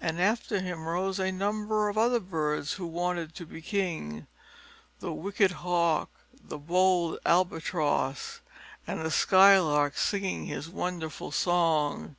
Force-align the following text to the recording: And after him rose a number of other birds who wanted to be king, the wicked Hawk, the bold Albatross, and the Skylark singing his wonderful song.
And 0.00 0.20
after 0.22 0.60
him 0.60 0.86
rose 0.86 1.18
a 1.18 1.32
number 1.32 1.88
of 1.88 1.98
other 1.98 2.20
birds 2.20 2.74
who 2.74 2.86
wanted 2.86 3.34
to 3.34 3.44
be 3.44 3.60
king, 3.60 4.28
the 5.00 5.12
wicked 5.12 5.50
Hawk, 5.50 6.08
the 6.40 6.56
bold 6.56 7.18
Albatross, 7.26 8.42
and 8.86 9.00
the 9.00 9.10
Skylark 9.10 9.96
singing 9.96 10.44
his 10.46 10.68
wonderful 10.68 11.32
song. 11.32 12.14